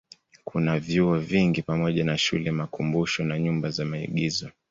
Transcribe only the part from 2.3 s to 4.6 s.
makumbusho na nyumba za maigizo.